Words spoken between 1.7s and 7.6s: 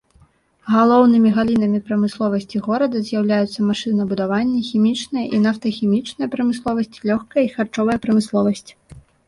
прамысловасці горада з'яўляюцца машынабудаванне, хімічная і нафтахімічная прамысловасць, лёгкая і